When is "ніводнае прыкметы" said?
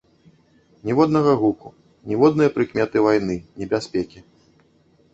2.13-2.97